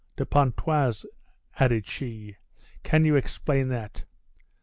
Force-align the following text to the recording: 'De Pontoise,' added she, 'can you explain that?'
'De 0.15 0.25
Pontoise,' 0.25 1.05
added 1.59 1.85
she, 1.85 2.35
'can 2.81 3.05
you 3.05 3.15
explain 3.15 3.69
that?' 3.69 4.03